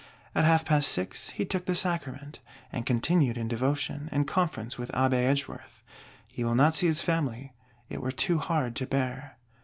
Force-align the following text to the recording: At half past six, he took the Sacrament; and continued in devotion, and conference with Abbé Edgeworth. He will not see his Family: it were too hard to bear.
At 0.33 0.45
half 0.45 0.65
past 0.65 0.91
six, 0.91 1.29
he 1.29 1.45
took 1.45 1.67
the 1.67 1.75
Sacrament; 1.75 2.39
and 2.71 2.87
continued 2.87 3.37
in 3.37 3.47
devotion, 3.47 4.09
and 4.11 4.25
conference 4.25 4.75
with 4.75 4.91
Abbé 4.93 5.23
Edgeworth. 5.29 5.83
He 6.27 6.43
will 6.43 6.55
not 6.55 6.73
see 6.73 6.87
his 6.87 7.03
Family: 7.03 7.53
it 7.87 8.01
were 8.01 8.09
too 8.09 8.39
hard 8.39 8.75
to 8.77 8.87
bear. 8.87 9.37